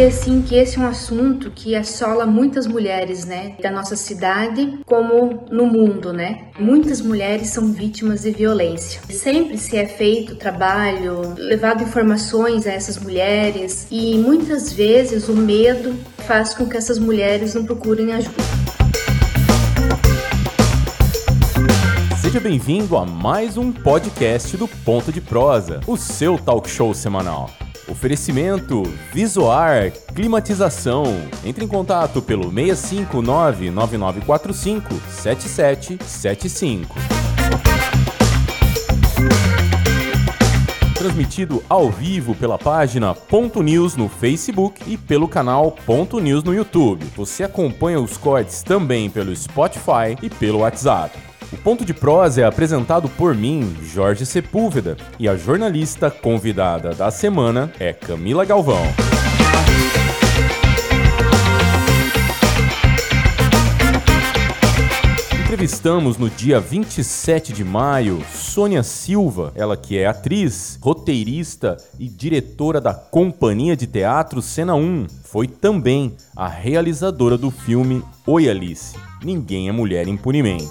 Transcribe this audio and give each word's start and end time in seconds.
dizer 0.00 0.06
assim 0.06 0.40
que 0.40 0.54
esse 0.54 0.78
é 0.78 0.80
um 0.80 0.86
assunto 0.86 1.50
que 1.50 1.76
assola 1.76 2.24
muitas 2.24 2.66
mulheres, 2.66 3.26
né, 3.26 3.54
da 3.60 3.70
nossa 3.70 3.94
cidade 3.96 4.78
como 4.86 5.44
no 5.50 5.66
mundo, 5.66 6.10
né? 6.10 6.46
Muitas 6.58 7.02
mulheres 7.02 7.48
são 7.48 7.70
vítimas 7.72 8.22
de 8.22 8.30
violência. 8.30 9.02
Sempre 9.10 9.58
se 9.58 9.76
é 9.76 9.86
feito 9.86 10.36
trabalho, 10.36 11.34
levado 11.36 11.82
informações 11.82 12.66
a 12.66 12.72
essas 12.72 12.96
mulheres 12.98 13.86
e 13.90 14.16
muitas 14.16 14.72
vezes 14.72 15.28
o 15.28 15.34
medo 15.34 15.94
faz 16.26 16.54
com 16.54 16.66
que 16.66 16.78
essas 16.78 16.98
mulheres 16.98 17.54
não 17.54 17.66
procurem 17.66 18.14
ajuda. 18.14 18.42
Seja 22.22 22.40
bem-vindo 22.40 22.96
a 22.96 23.04
mais 23.04 23.58
um 23.58 23.70
podcast 23.70 24.56
do 24.56 24.66
Ponto 24.66 25.12
de 25.12 25.20
Prosa, 25.20 25.80
o 25.86 25.96
seu 25.96 26.38
talk 26.38 26.70
show 26.70 26.94
semanal. 26.94 27.50
Oferecimento 27.90 28.84
Visuar 29.12 29.92
Climatização. 30.14 31.04
Entre 31.44 31.64
em 31.64 31.68
contato 31.68 32.22
pelo 32.22 32.44
659 32.44 33.70
9945 33.70 34.94
7775. 35.08 36.94
Transmitido 40.94 41.64
ao 41.68 41.90
vivo 41.90 42.34
pela 42.34 42.58
página 42.58 43.14
Ponto 43.14 43.62
News 43.62 43.96
no 43.96 44.08
Facebook 44.08 44.82
e 44.86 44.96
pelo 44.96 45.26
canal 45.26 45.72
Ponto 45.72 46.20
News 46.20 46.44
no 46.44 46.54
YouTube. 46.54 47.04
Você 47.16 47.42
acompanha 47.42 47.98
os 47.98 48.16
cortes 48.16 48.62
também 48.62 49.10
pelo 49.10 49.34
Spotify 49.34 50.16
e 50.22 50.30
pelo 50.30 50.58
WhatsApp. 50.58 51.29
O 51.52 51.56
Ponto 51.56 51.84
de 51.84 51.92
Prosa 51.92 52.42
é 52.42 52.44
apresentado 52.44 53.08
por 53.08 53.34
mim, 53.34 53.76
Jorge 53.82 54.24
Sepúlveda, 54.24 54.96
e 55.18 55.28
a 55.28 55.36
jornalista 55.36 56.08
convidada 56.08 56.94
da 56.94 57.10
semana 57.10 57.72
é 57.80 57.92
Camila 57.92 58.44
Galvão. 58.44 58.84
Entrevistamos 65.42 66.16
no 66.16 66.30
dia 66.30 66.60
27 66.60 67.52
de 67.52 67.64
maio 67.64 68.24
Sônia 68.32 68.84
Silva, 68.84 69.52
ela 69.56 69.76
que 69.76 69.98
é 69.98 70.06
atriz, 70.06 70.78
roteirista 70.80 71.76
e 71.98 72.08
diretora 72.08 72.80
da 72.80 72.94
Companhia 72.94 73.76
de 73.76 73.88
Teatro 73.88 74.40
Cena 74.40 74.76
1. 74.76 75.08
Foi 75.24 75.48
também 75.48 76.14
a 76.36 76.46
realizadora 76.46 77.36
do 77.36 77.50
filme 77.50 78.04
Oi 78.24 78.48
Alice. 78.48 78.96
Ninguém 79.22 79.68
é 79.68 79.72
mulher 79.72 80.06
impunemente. 80.06 80.70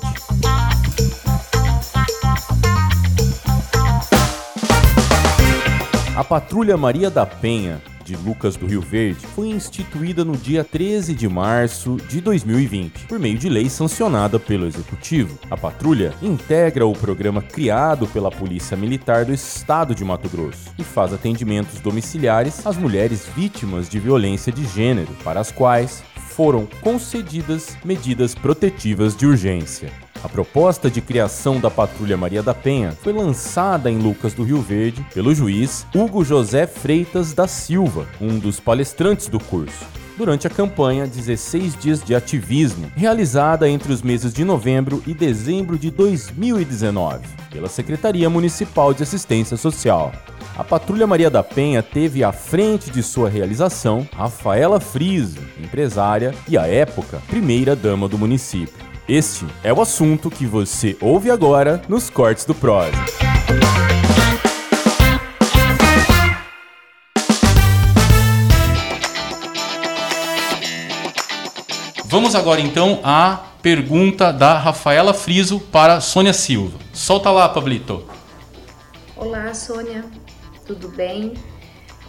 A 6.19 6.23
Patrulha 6.25 6.75
Maria 6.75 7.09
da 7.09 7.25
Penha, 7.25 7.81
de 8.03 8.13
Lucas 8.17 8.57
do 8.57 8.67
Rio 8.67 8.81
Verde, 8.81 9.25
foi 9.27 9.47
instituída 9.47 10.25
no 10.25 10.35
dia 10.35 10.65
13 10.65 11.15
de 11.15 11.29
março 11.29 11.95
de 12.09 12.19
2020, 12.19 13.05
por 13.05 13.17
meio 13.17 13.37
de 13.37 13.47
lei 13.47 13.69
sancionada 13.69 14.37
pelo 14.37 14.67
Executivo. 14.67 15.39
A 15.49 15.55
patrulha 15.55 16.13
integra 16.21 16.85
o 16.85 16.91
programa 16.91 17.41
criado 17.41 18.05
pela 18.05 18.29
Polícia 18.29 18.75
Militar 18.75 19.23
do 19.23 19.33
Estado 19.33 19.95
de 19.95 20.03
Mato 20.03 20.27
Grosso 20.27 20.73
e 20.77 20.83
faz 20.83 21.13
atendimentos 21.13 21.79
domiciliares 21.79 22.67
às 22.67 22.75
mulheres 22.75 23.25
vítimas 23.33 23.87
de 23.87 23.97
violência 23.97 24.51
de 24.51 24.65
gênero, 24.65 25.15
para 25.23 25.39
as 25.39 25.53
quais 25.53 26.03
foram 26.17 26.67
concedidas 26.81 27.77
medidas 27.85 28.35
protetivas 28.35 29.15
de 29.15 29.25
urgência. 29.25 29.89
A 30.23 30.27
proposta 30.27 30.89
de 30.89 31.01
criação 31.01 31.59
da 31.59 31.71
Patrulha 31.71 32.17
Maria 32.17 32.43
da 32.43 32.53
Penha 32.53 32.91
foi 33.01 33.13
lançada 33.13 33.89
em 33.89 33.97
Lucas 33.97 34.33
do 34.33 34.43
Rio 34.43 34.61
Verde 34.61 35.05
pelo 35.13 35.33
juiz 35.33 35.85
Hugo 35.95 36.25
José 36.25 36.67
Freitas 36.67 37.33
da 37.33 37.47
Silva, 37.47 38.05
um 38.19 38.37
dos 38.37 38.59
palestrantes 38.59 39.27
do 39.27 39.39
curso 39.39 39.85
durante 40.19 40.45
a 40.45 40.49
campanha 40.49 41.07
16 41.07 41.77
Dias 41.77 42.03
de 42.03 42.13
Ativismo, 42.13 42.91
realizada 42.93 43.69
entre 43.69 43.93
os 43.93 44.01
meses 44.01 44.33
de 44.33 44.43
novembro 44.43 45.01
e 45.07 45.13
dezembro 45.13 45.79
de 45.79 45.89
2019, 45.89 47.25
pela 47.49 47.69
Secretaria 47.69 48.29
Municipal 48.29 48.93
de 48.93 49.01
Assistência 49.01 49.55
Social. 49.55 50.11
A 50.57 50.63
Patrulha 50.63 51.07
Maria 51.07 51.29
da 51.29 51.41
Penha 51.41 51.81
teve 51.81 52.21
à 52.21 52.33
frente 52.33 52.91
de 52.91 53.01
sua 53.01 53.29
realização 53.29 54.05
Rafaela 54.13 54.81
Friso, 54.81 55.39
empresária 55.57 56.35
e, 56.49 56.57
à 56.57 56.67
época, 56.67 57.21
primeira-dama 57.29 58.09
do 58.09 58.17
município. 58.17 58.88
Este 59.09 59.47
é 59.63 59.73
o 59.73 59.81
assunto 59.81 60.29
que 60.29 60.45
você 60.45 60.95
ouve 61.01 61.31
agora 61.31 61.81
nos 61.89 62.11
cortes 62.11 62.45
do 62.45 62.53
Prosa. 62.53 62.91
Vamos 72.05 72.35
agora 72.35 72.61
então 72.61 72.99
à 73.03 73.47
pergunta 73.63 74.31
da 74.31 74.59
Rafaela 74.59 75.11
Friso 75.11 75.59
para 75.59 75.99
Sônia 75.99 76.31
Silva. 76.31 76.77
Solta 76.93 77.31
lá, 77.31 77.49
Pablito. 77.49 78.07
Olá, 79.15 79.51
Sônia. 79.55 80.05
Tudo 80.67 80.87
bem? 80.87 81.33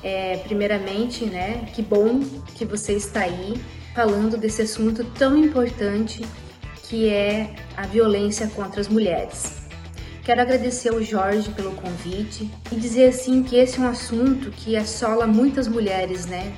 É, 0.02 0.36
primeiramente, 0.36 1.24
né, 1.24 1.66
que 1.74 1.80
bom 1.80 2.20
que 2.54 2.66
você 2.66 2.92
está 2.92 3.20
aí 3.20 3.58
falando 3.94 4.36
desse 4.36 4.60
assunto 4.60 5.02
tão 5.02 5.34
importante 5.38 6.26
que 6.90 7.08
é 7.08 7.54
a 7.76 7.86
violência 7.86 8.48
contra 8.48 8.80
as 8.80 8.88
mulheres. 8.88 9.60
Quero 10.24 10.40
agradecer 10.40 10.88
ao 10.88 11.00
Jorge 11.00 11.48
pelo 11.50 11.70
convite 11.70 12.50
e 12.70 12.74
dizer 12.74 13.10
assim 13.10 13.44
que 13.44 13.54
esse 13.54 13.78
é 13.78 13.82
um 13.82 13.88
assunto 13.88 14.50
que 14.50 14.76
assola 14.76 15.24
muitas 15.24 15.68
mulheres, 15.68 16.26
né, 16.26 16.52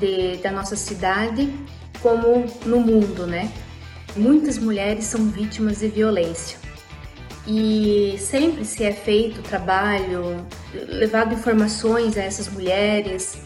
de, 0.00 0.38
da 0.38 0.50
nossa 0.50 0.76
cidade 0.76 1.52
como 2.00 2.46
no 2.64 2.80
mundo, 2.80 3.26
né? 3.26 3.52
Muitas 4.16 4.58
mulheres 4.58 5.04
são 5.04 5.26
vítimas 5.26 5.80
de 5.80 5.88
violência 5.88 6.58
e 7.46 8.16
sempre 8.18 8.64
se 8.64 8.82
é 8.82 8.92
feito 8.92 9.42
trabalho, 9.42 10.44
levado 10.72 11.34
informações 11.34 12.16
a 12.16 12.22
essas 12.22 12.48
mulheres 12.48 13.38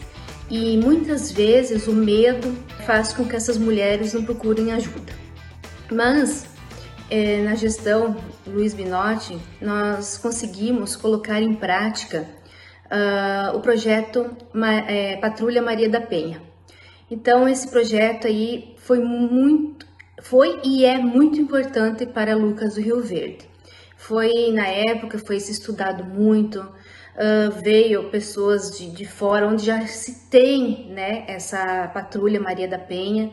e 0.49 0.77
muitas 0.77 1.29
vezes 1.29 1.87
o 1.87 1.93
medo 1.93 2.57
faz 2.85 3.11
com 3.11 3.25
que 3.25 3.35
essas 3.35 3.57
mulheres 3.57 4.13
não 4.13 4.23
procurem 4.23 4.71
ajuda. 4.71 5.20
Mas 5.91 6.45
é, 7.09 7.41
na 7.41 7.53
gestão 7.53 8.15
Luiz 8.47 8.73
Binotti, 8.73 9.37
nós 9.59 10.17
conseguimos 10.17 10.95
colocar 10.95 11.41
em 11.41 11.53
prática 11.53 12.25
uh, 12.85 13.57
o 13.57 13.59
projeto 13.59 14.29
é, 14.87 15.17
Patrulha 15.17 15.61
Maria 15.61 15.89
da 15.89 15.99
Penha. 15.99 16.41
Então 17.09 17.45
esse 17.49 17.67
projeto 17.67 18.25
aí 18.27 18.73
foi 18.77 18.99
muito, 18.99 19.85
foi 20.21 20.61
e 20.63 20.85
é 20.85 20.97
muito 20.97 21.41
importante 21.41 22.05
para 22.05 22.37
Lucas 22.37 22.75
do 22.75 22.81
Rio 22.81 23.01
Verde. 23.01 23.49
Foi 23.97 24.53
na 24.53 24.67
época 24.67 25.19
foi 25.19 25.41
se 25.41 25.51
estudado 25.51 26.05
muito, 26.05 26.61
uh, 26.61 27.61
veio 27.61 28.09
pessoas 28.09 28.77
de, 28.77 28.89
de 28.89 29.05
fora 29.05 29.45
onde 29.45 29.65
já 29.65 29.85
se 29.85 30.29
tem 30.29 30.87
né 30.89 31.25
essa 31.27 31.89
Patrulha 31.93 32.39
Maria 32.39 32.69
da 32.69 32.79
Penha 32.79 33.29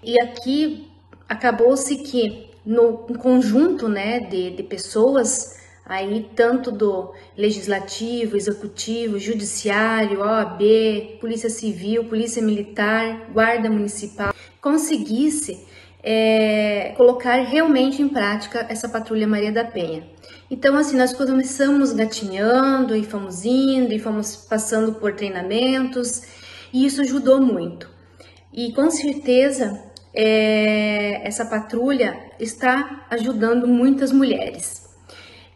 e 0.00 0.14
aqui 0.22 0.88
acabou-se 1.28 1.94
que 1.96 2.50
no 2.64 2.98
conjunto 3.18 3.88
né, 3.88 4.20
de, 4.20 4.50
de 4.50 4.62
pessoas 4.62 5.58
aí 5.88 6.28
tanto 6.36 6.70
do 6.70 7.14
legislativo, 7.36 8.36
executivo, 8.36 9.18
judiciário, 9.18 10.20
OAB, 10.20 11.18
Polícia 11.18 11.48
Civil, 11.48 12.04
Polícia 12.04 12.42
Militar, 12.42 13.30
Guarda 13.32 13.70
Municipal, 13.70 14.34
conseguisse 14.60 15.66
é, 16.02 16.92
colocar 16.96 17.36
realmente 17.36 18.02
em 18.02 18.08
prática 18.08 18.66
essa 18.68 18.88
patrulha 18.88 19.26
Maria 19.26 19.50
da 19.50 19.64
Penha. 19.64 20.06
Então, 20.50 20.76
assim, 20.76 20.96
nós 20.96 21.14
começamos 21.14 21.92
gatinhando 21.92 22.94
e 22.94 23.02
fomos 23.02 23.44
indo 23.44 23.92
e 23.92 23.98
fomos 23.98 24.36
passando 24.36 24.94
por 24.94 25.14
treinamentos 25.14 26.22
e 26.72 26.84
isso 26.84 27.00
ajudou 27.00 27.40
muito. 27.40 27.88
E 28.52 28.72
com 28.72 28.90
certeza 28.90 29.87
é, 30.20 31.20
essa 31.24 31.46
patrulha 31.46 32.18
está 32.40 33.06
ajudando 33.08 33.68
muitas 33.68 34.10
mulheres. 34.10 34.88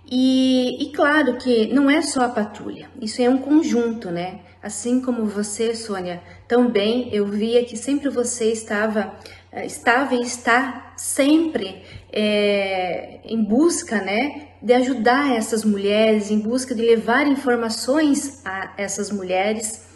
E, 0.09 0.85
e, 0.85 0.93
claro 0.93 1.37
que 1.37 1.67
não 1.75 1.91
é 1.91 2.01
só 2.01 2.27
a 2.27 2.29
patrulha, 2.29 2.89
isso 3.01 3.21
é 3.21 3.29
um 3.29 3.39
conjunto, 3.39 4.09
né? 4.11 4.41
Assim 4.63 5.01
como 5.01 5.25
você, 5.27 5.75
Sônia, 5.75 6.23
também 6.47 7.09
eu 7.13 7.27
via 7.27 7.65
que 7.65 7.77
sempre 7.77 8.09
você 8.09 8.53
estava, 8.53 9.13
eh, 9.51 9.67
estava 9.67 10.15
e 10.15 10.21
está 10.21 10.93
sempre 10.97 11.83
é, 12.13 13.19
em 13.25 13.43
busca, 13.43 14.01
né, 14.01 14.51
de 14.63 14.73
ajudar 14.75 15.35
essas 15.35 15.65
mulheres, 15.65 16.31
em 16.31 16.39
busca 16.39 16.73
de 16.73 16.83
levar 16.83 17.27
informações 17.27 18.41
a 18.45 18.75
essas 18.77 19.11
mulheres 19.11 19.92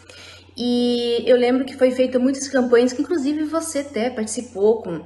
e 0.57 1.23
eu 1.27 1.37
lembro 1.37 1.65
que 1.65 1.77
foi 1.77 1.91
feita 1.91 2.17
muitas 2.17 2.47
campanhas, 2.47 2.91
que 2.91 3.03
inclusive 3.03 3.43
você 3.43 3.79
até 3.79 4.09
participou 4.09 4.81
com, 4.81 5.01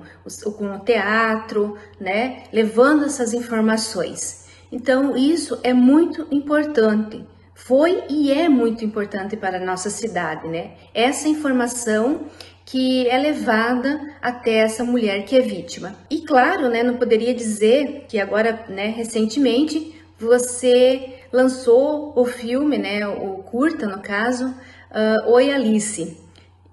com 0.57 0.75
o 0.75 0.79
teatro, 0.79 1.77
né? 1.99 2.43
Levando 2.53 3.03
essas 3.03 3.33
informações. 3.33 4.45
Então, 4.71 5.17
isso 5.17 5.59
é 5.63 5.73
muito 5.73 6.25
importante. 6.31 7.25
foi 7.53 8.05
e 8.09 8.31
é 8.31 8.47
muito 8.49 8.83
importante 8.85 9.35
para 9.35 9.57
a 9.57 9.65
nossa 9.65 9.89
cidade, 9.89 10.47
né? 10.47 10.71
Essa 10.93 11.27
informação 11.27 12.21
que 12.65 13.07
é 13.09 13.17
levada 13.17 13.99
até 14.21 14.59
essa 14.59 14.83
mulher 14.83 15.25
que 15.25 15.35
é 15.35 15.41
vítima. 15.41 15.93
E 16.09 16.21
claro, 16.21 16.69
né, 16.69 16.81
não 16.81 16.95
poderia 16.95 17.33
dizer 17.33 18.05
que 18.07 18.17
agora, 18.17 18.65
né, 18.69 18.87
recentemente, 18.87 20.01
você 20.17 21.19
lançou 21.33 22.13
o 22.15 22.23
filme, 22.25 22.77
né, 22.77 23.05
o 23.07 23.43
curta 23.43 23.85
no 23.87 24.01
caso, 24.01 24.55
uh, 24.91 25.31
Oi 25.31 25.51
Alice. 25.51 26.17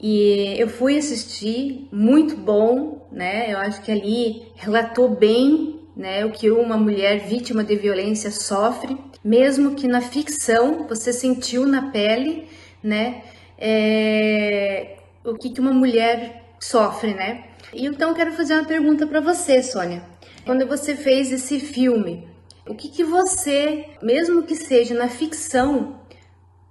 E 0.00 0.54
eu 0.58 0.68
fui 0.68 0.96
assistir, 0.96 1.88
muito 1.90 2.36
bom, 2.36 3.08
né? 3.10 3.52
Eu 3.52 3.58
acho 3.58 3.82
que 3.82 3.90
ali 3.90 4.52
relatou 4.54 5.08
bem, 5.08 5.80
né, 5.96 6.24
o 6.24 6.30
que 6.30 6.48
uma 6.50 6.76
mulher 6.76 7.18
vítima 7.26 7.64
de 7.64 7.74
violência 7.74 8.30
sofre, 8.30 8.96
mesmo 9.24 9.74
que 9.74 9.88
na 9.88 10.00
ficção 10.00 10.86
você 10.86 11.12
sentiu 11.12 11.66
na 11.66 11.90
pele, 11.90 12.46
né? 12.82 13.22
É, 13.58 14.98
o 15.24 15.34
que, 15.34 15.50
que 15.50 15.60
uma 15.60 15.72
mulher 15.72 16.44
sofre, 16.60 17.14
né? 17.14 17.44
E 17.74 17.86
então 17.86 18.14
quero 18.14 18.32
fazer 18.32 18.54
uma 18.54 18.64
pergunta 18.64 19.04
para 19.06 19.20
você, 19.20 19.60
Sônia. 19.62 20.02
Quando 20.46 20.64
você 20.66 20.94
fez 20.94 21.32
esse 21.32 21.58
filme, 21.58 22.28
o 22.68 22.74
que, 22.74 22.88
que 22.88 23.02
você, 23.02 23.86
mesmo 24.00 24.44
que 24.44 24.54
seja 24.54 24.94
na 24.94 25.08
ficção, 25.08 25.98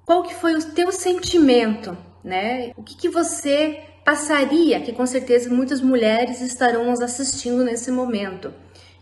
qual 0.07 0.24
que 0.24 0.33
foi 0.33 0.56
o 0.56 0.71
teu 0.71 0.89
sentimento, 0.89 1.95
né? 2.24 2.71
O 2.77 2.81
que, 2.81 2.95
que 2.95 3.09
você 3.09 3.81
passaria, 4.06 4.80
que 4.80 4.94
com 4.94 5.06
certeza 5.06 5.50
muitas 5.50 5.81
mulheres 5.81 6.39
estarão 6.39 6.86
nos 6.86 7.01
assistindo 7.01 7.62
nesse 7.62 7.92
momento 7.92 8.54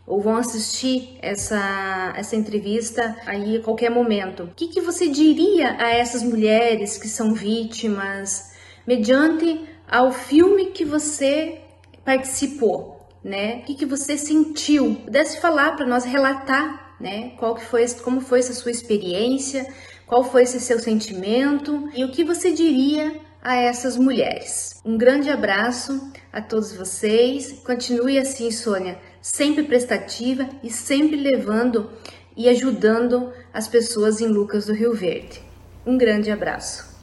ou 0.08 0.20
vão 0.20 0.36
assistir 0.36 1.16
essa, 1.22 2.12
essa 2.18 2.36
entrevista 2.36 3.16
aí 3.26 3.58
a 3.58 3.62
qualquer 3.62 3.92
momento. 3.92 4.44
O 4.44 4.54
que, 4.56 4.68
que 4.68 4.82
você 4.82 5.08
diria 5.08 5.76
a 5.80 5.90
essas 5.92 6.24
mulheres 6.24 6.98
que 6.98 7.08
são 7.08 7.36
vítimas, 7.36 8.54
mediante 8.86 9.64
ao 9.88 10.12
filme 10.12 10.72
que 10.72 10.84
você 10.84 11.62
participou, 12.04 13.08
né? 13.24 13.58
O 13.58 13.62
que, 13.62 13.76
que 13.76 13.86
você 13.86 14.18
sentiu? 14.18 14.96
Pudesse 15.06 15.40
falar 15.40 15.76
para 15.76 15.86
nós 15.86 16.04
relatar, 16.04 16.96
né? 17.00 17.34
Qual 17.38 17.54
que 17.54 17.64
foi, 17.64 17.88
como 18.04 18.22
foi 18.22 18.40
essa 18.40 18.54
sua 18.54 18.72
experiência? 18.72 19.68
Qual 20.08 20.24
foi 20.24 20.44
esse 20.44 20.60
seu 20.60 20.80
sentimento? 20.80 21.90
E 21.96 22.04
o 22.04 22.12
que 22.12 22.24
você 22.24 22.52
diria 22.52 23.20
a 23.42 23.56
essas 23.56 23.98
mulheres? 23.98 24.80
Um 24.86 24.98
grande 24.98 25.30
abraço 25.30 26.12
a 26.32 26.42
todos 26.42 26.74
vocês. 26.74 27.54
Continue 27.66 28.20
assim, 28.20 28.52
Sônia, 28.52 29.00
sempre 29.22 29.64
prestativa 29.64 30.48
e 30.64 30.70
sempre 30.70 31.16
levando 31.16 31.90
e 32.38 32.48
ajudando 32.50 33.34
as 33.52 33.68
pessoas 33.68 34.22
em 34.22 34.28
Lucas 34.28 34.68
do 34.68 34.74
Rio 34.74 34.94
Verde. 34.94 35.42
Um 35.86 35.98
grande 35.98 36.30
abraço. 36.30 36.94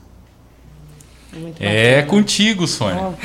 É 1.58 2.02
contigo, 2.02 2.66
Sônia. 2.66 3.16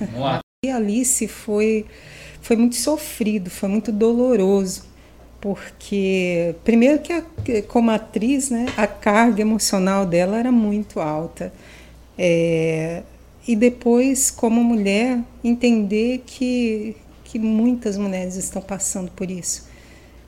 Vamos 0.00 0.20
lá. 0.20 0.40
E 0.64 0.70
Alice 0.70 1.28
foi, 1.28 1.86
foi 2.40 2.56
muito 2.56 2.74
sofrido, 2.76 3.50
foi 3.50 3.68
muito 3.68 3.92
doloroso, 3.92 4.84
porque, 5.46 6.56
primeiro, 6.64 6.98
que 6.98 7.12
a, 7.12 7.22
como 7.68 7.92
atriz, 7.92 8.50
né, 8.50 8.66
a 8.76 8.84
carga 8.84 9.42
emocional 9.42 10.04
dela 10.04 10.36
era 10.36 10.50
muito 10.50 10.98
alta. 10.98 11.52
É, 12.18 13.04
e 13.46 13.54
depois, 13.54 14.28
como 14.28 14.64
mulher, 14.64 15.20
entender 15.44 16.24
que, 16.26 16.96
que 17.22 17.38
muitas 17.38 17.96
mulheres 17.96 18.34
estão 18.34 18.60
passando 18.60 19.08
por 19.12 19.30
isso. 19.30 19.68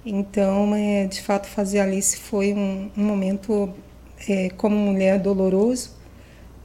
Então, 0.06 0.72
é, 0.72 1.06
de 1.06 1.20
fato, 1.20 1.48
fazer 1.48 1.80
Alice 1.80 2.16
foi 2.16 2.54
um, 2.54 2.88
um 2.96 3.02
momento, 3.02 3.74
é, 4.28 4.50
como 4.50 4.76
mulher, 4.76 5.18
doloroso, 5.18 5.96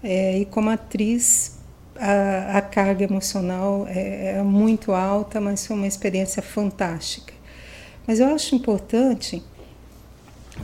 é, 0.04 0.38
e 0.38 0.46
como 0.46 0.70
atriz, 0.70 1.58
a, 1.96 2.60
a 2.60 2.62
carga 2.62 3.04
emocional 3.04 3.88
é, 3.90 4.36
é, 4.38 4.44
muito 4.44 4.92
alta, 4.92 5.42
mas 5.42 5.66
foi 5.66 5.76
uma 5.76 5.88
experiência 5.88 6.44
fantástica. 6.44 7.33
Mas 8.06 8.20
eu 8.20 8.28
acho 8.34 8.56
importante, 8.56 9.42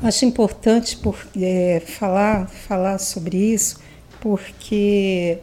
acho 0.03 0.25
importante 0.25 0.97
por, 0.97 1.15
é, 1.39 1.81
falar, 1.85 2.47
falar 2.47 2.97
sobre 2.97 3.37
isso, 3.37 3.79
porque 4.19 5.39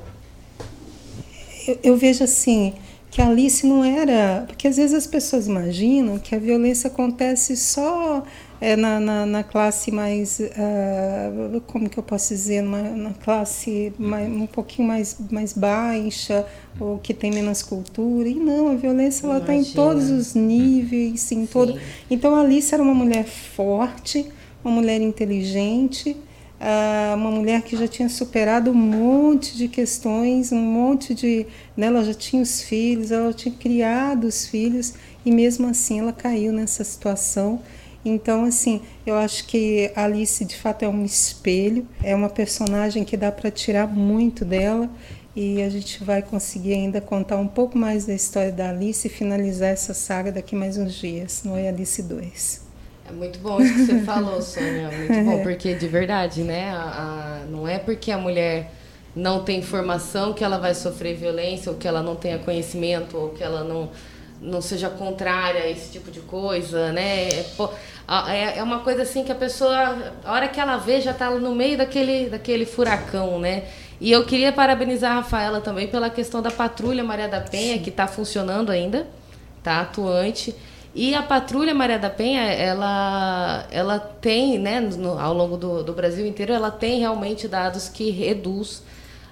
eu, 1.66 1.78
eu 1.82 1.96
vejo 1.96 2.22
assim 2.22 2.74
que 3.10 3.22
a 3.22 3.28
Alice 3.28 3.66
não 3.66 3.82
era. 3.82 4.44
Porque 4.46 4.68
às 4.68 4.76
vezes 4.76 4.94
as 4.94 5.06
pessoas 5.06 5.46
imaginam 5.46 6.18
que 6.18 6.34
a 6.34 6.38
violência 6.38 6.88
acontece 6.88 7.56
só 7.56 8.22
é, 8.60 8.76
na, 8.76 9.00
na, 9.00 9.26
na, 9.26 9.42
classe 9.42 9.90
mais. 9.90 10.40
Uh, 10.40 11.60
como 11.66 11.88
que 11.88 11.98
eu 11.98 12.02
posso 12.02 12.34
dizer? 12.34 12.62
Na, 12.62 12.82
na 12.82 13.10
classe 13.12 13.92
mais, 13.98 14.28
um 14.30 14.46
pouquinho 14.46 14.88
mais, 14.88 15.16
mais 15.30 15.52
baixa, 15.52 16.46
ou 16.78 16.98
que 16.98 17.12
tem 17.12 17.30
menos 17.30 17.62
cultura. 17.62 18.28
E 18.28 18.34
não, 18.34 18.68
a 18.68 18.74
violência 18.74 19.26
ela 19.26 19.38
está 19.38 19.54
em 19.54 19.64
todos 19.64 20.10
os 20.10 20.34
níveis, 20.34 21.30
em 21.32 21.46
todo. 21.46 21.78
Então 22.10 22.34
a 22.34 22.40
Alice 22.40 22.72
era 22.72 22.82
uma 22.82 22.94
mulher 22.94 23.24
forte, 23.24 24.26
uma 24.64 24.74
mulher 24.74 25.00
inteligente 25.00 26.16
uma 27.14 27.30
mulher 27.30 27.62
que 27.62 27.76
já 27.76 27.86
tinha 27.86 28.08
superado 28.08 28.70
um 28.70 28.74
monte 28.74 29.56
de 29.56 29.68
questões, 29.68 30.52
um 30.52 30.60
monte 30.60 31.14
de. 31.14 31.46
Né, 31.76 31.86
ela 31.86 32.04
já 32.04 32.14
tinha 32.14 32.42
os 32.42 32.62
filhos, 32.62 33.10
ela 33.10 33.32
tinha 33.32 33.54
criado 33.54 34.24
os 34.24 34.46
filhos 34.46 34.94
e 35.24 35.30
mesmo 35.30 35.66
assim 35.66 36.00
ela 36.00 36.12
caiu 36.12 36.52
nessa 36.52 36.82
situação. 36.84 37.60
Então, 38.08 38.44
assim, 38.44 38.82
eu 39.04 39.16
acho 39.16 39.46
que 39.46 39.90
Alice 39.96 40.44
de 40.44 40.56
fato 40.56 40.84
é 40.84 40.88
um 40.88 41.04
espelho, 41.04 41.84
é 42.04 42.14
uma 42.14 42.28
personagem 42.28 43.04
que 43.04 43.16
dá 43.16 43.32
para 43.32 43.50
tirar 43.50 43.88
muito 43.88 44.44
dela 44.44 44.88
e 45.34 45.60
a 45.60 45.68
gente 45.68 46.04
vai 46.04 46.22
conseguir 46.22 46.74
ainda 46.74 47.00
contar 47.00 47.36
um 47.36 47.48
pouco 47.48 47.76
mais 47.76 48.06
da 48.06 48.14
história 48.14 48.52
da 48.52 48.70
Alice 48.70 49.08
e 49.08 49.10
finalizar 49.10 49.70
essa 49.70 49.92
saga 49.92 50.30
daqui 50.30 50.54
mais 50.54 50.78
uns 50.78 50.94
dias, 50.94 51.42
no 51.44 51.56
é 51.56 51.68
Alice 51.68 52.00
2. 52.00 52.66
É 53.08 53.12
muito 53.12 53.40
bom 53.40 53.60
isso 53.60 53.74
que 53.74 53.86
você 53.86 54.00
falou, 54.00 54.40
Sônia. 54.40 54.88
Muito 54.88 55.24
bom, 55.24 55.42
porque 55.44 55.74
de 55.74 55.88
verdade, 55.88 56.42
né? 56.42 56.70
A, 56.70 57.42
a, 57.42 57.46
não 57.50 57.66
é 57.66 57.76
porque 57.76 58.12
a 58.12 58.18
mulher 58.18 58.70
não 59.16 59.42
tem 59.42 59.62
formação 59.62 60.32
que 60.32 60.44
ela 60.44 60.58
vai 60.58 60.74
sofrer 60.74 61.16
violência, 61.16 61.72
ou 61.72 61.78
que 61.78 61.88
ela 61.88 62.02
não 62.02 62.14
tenha 62.14 62.38
conhecimento, 62.38 63.16
ou 63.16 63.30
que 63.30 63.42
ela 63.42 63.64
não, 63.64 63.90
não 64.40 64.60
seja 64.60 64.88
contrária 64.88 65.62
a 65.62 65.70
esse 65.70 65.92
tipo 65.92 66.10
de 66.10 66.20
coisa, 66.20 66.92
né? 66.92 67.28
É, 67.28 67.44
é, 68.28 68.58
é 68.58 68.62
uma 68.62 68.80
coisa 68.80 69.02
assim 69.02 69.24
que 69.24 69.32
a 69.32 69.34
pessoa, 69.34 70.12
a 70.24 70.32
hora 70.32 70.48
que 70.48 70.60
ela 70.60 70.76
vê, 70.76 71.00
já 71.00 71.12
está 71.12 71.30
no 71.30 71.54
meio 71.54 71.78
daquele, 71.78 72.28
daquele 72.28 72.66
furacão, 72.66 73.38
né? 73.38 73.64
E 74.00 74.12
eu 74.12 74.24
queria 74.24 74.52
parabenizar 74.52 75.12
a 75.12 75.14
Rafaela 75.16 75.60
também 75.60 75.88
pela 75.88 76.10
questão 76.10 76.42
da 76.42 76.50
patrulha 76.50 77.02
Maria 77.02 77.28
da 77.28 77.40
Penha, 77.40 77.78
que 77.78 77.88
está 77.88 78.06
funcionando 78.06 78.70
ainda, 78.70 79.06
está 79.58 79.80
atuante. 79.80 80.54
E 80.94 81.14
a 81.14 81.22
Patrulha 81.22 81.74
Maria 81.74 81.98
da 81.98 82.08
Penha, 82.08 82.40
ela, 82.40 83.66
ela 83.70 83.98
tem, 83.98 84.58
né, 84.58 84.80
no, 84.80 85.18
ao 85.18 85.34
longo 85.34 85.58
do, 85.58 85.82
do 85.82 85.92
Brasil 85.92 86.26
inteiro, 86.26 86.54
ela 86.54 86.70
tem 86.70 87.00
realmente 87.00 87.46
dados 87.46 87.86
que 87.86 88.10
reduz 88.10 88.82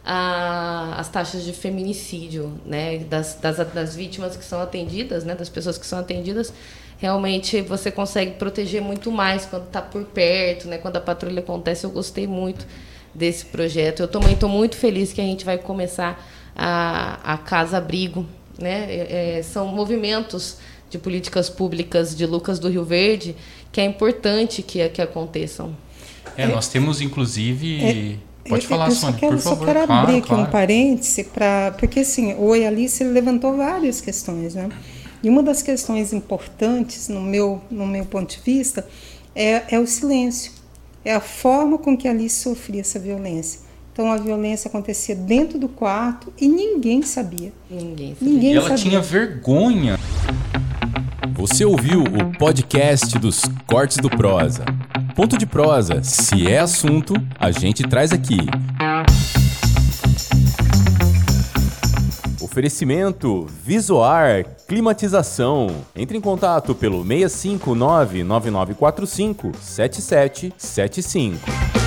a, 0.05 0.97
as 0.99 1.09
taxas 1.09 1.45
de 1.45 1.53
feminicídio, 1.53 2.53
né, 2.67 2.99
das, 2.99 3.37
das, 3.41 3.57
das 3.73 3.97
vítimas 3.97 4.37
que 4.37 4.45
são 4.45 4.61
atendidas, 4.61 5.25
né, 5.25 5.35
das 5.35 5.49
pessoas 5.49 5.79
que 5.79 5.87
são 5.87 5.99
atendidas, 5.99 6.53
realmente 6.99 7.63
você 7.63 7.91
consegue 7.91 8.33
proteger 8.33 8.83
muito 8.83 9.11
mais 9.11 9.47
quando 9.47 9.65
está 9.65 9.81
por 9.81 10.05
perto, 10.05 10.69
né, 10.69 10.79
quando 10.79 10.97
a 10.97 11.01
patrulha 11.01 11.41
acontece. 11.41 11.85
Eu 11.85 11.91
gostei 11.91 12.27
muito 12.27 12.67
desse 13.15 13.47
projeto. 13.47 14.01
Eu 14.01 14.09
também 14.09 14.35
estou 14.35 14.49
muito 14.49 14.77
feliz 14.77 15.13
que 15.13 15.21
a 15.21 15.25
gente 15.25 15.45
vai 15.45 15.57
começar 15.57 16.23
a, 16.55 17.35
a 17.35 17.39
Casa 17.39 17.79
Abrigo, 17.79 18.27
né, 18.59 18.87
é, 18.89 19.39
é 19.39 19.43
são 19.43 19.67
movimentos 19.69 20.59
de 20.91 20.99
políticas 20.99 21.49
públicas 21.49 22.15
de 22.15 22.25
Lucas 22.27 22.59
do 22.59 22.69
Rio 22.69 22.85
Verde 22.85 23.35
que 23.73 23.81
é 23.81 23.85
importante 23.85 24.63
que, 24.63 24.89
que 24.91 25.03
aconteçam. 25.03 25.77
É, 26.37 26.47
nós 26.47 26.69
temos 26.69 27.01
inclusive. 27.01 27.85
É, 27.85 28.34
Pode 28.49 28.67
falar, 28.67 28.89
eu 28.89 28.93
Sônia, 28.93 29.19
quero, 29.19 29.37
por 29.37 29.43
favor. 29.43 29.59
Só 29.59 29.65
quero 29.65 29.87
claro, 29.87 30.03
abrir 30.03 30.19
aqui 30.19 30.29
claro. 30.29 30.43
um 30.43 30.47
parêntese, 30.47 31.25
pra, 31.25 31.75
porque 31.79 32.01
assim, 32.01 32.35
o 32.35 32.47
Oi 32.49 32.67
Alice 32.67 33.03
ele 33.03 33.11
levantou 33.11 33.57
várias 33.57 34.01
questões, 34.01 34.55
né? 34.55 34.69
E 35.23 35.29
uma 35.31 35.43
das 35.43 35.63
questões 35.63 36.13
importantes, 36.13 37.09
no 37.09 37.23
meu, 37.23 37.61
no 37.71 37.87
meu 37.87 38.05
ponto 38.05 38.37
de 38.37 38.43
vista, 38.45 38.87
é, 39.35 39.75
é 39.75 39.79
o 39.79 39.87
silêncio. 39.87 40.53
É 41.03 41.15
a 41.15 41.21
forma 41.21 41.79
com 41.79 41.97
que 41.97 42.07
a 42.07 42.11
Alice 42.11 42.43
sofria 42.43 42.83
essa 42.83 42.99
violência. 42.99 43.61
Então 43.93 44.11
a 44.11 44.17
violência 44.17 44.69
acontecia 44.69 45.15
dentro 45.15 45.59
do 45.59 45.69
quarto 45.69 46.33
e 46.39 46.49
ninguém 46.49 47.03
sabia. 47.03 47.53
Ninguém 47.71 48.15
sabia. 48.15 48.33
Ninguém 48.33 48.53
e 48.53 48.57
ela 48.57 48.69
sabia. 48.69 48.85
tinha 48.85 49.01
vergonha. 49.01 49.99
Você 51.33 51.65
ouviu 51.65 52.03
o 52.03 52.37
podcast 52.39 53.19
dos 53.19 53.43
Cortes 53.67 53.97
do 53.99 54.11
Prosa. 54.11 54.65
Ponto 55.15 55.39
de 55.39 55.47
prosa, 55.47 56.03
se 56.03 56.51
é 56.51 56.59
assunto, 56.59 57.15
a 57.39 57.53
gente 57.53 57.85
traz 57.85 58.13
aqui. 58.13 58.39
Oferecimento 62.41 63.47
Visoar 63.65 64.45
Climatização. 64.67 65.69
Entre 65.95 66.19
em 66.19 66.21
contato 66.21 66.75
pelo 66.75 67.05
659 67.05 68.25
9945 68.25 69.53
7775. 69.61 71.84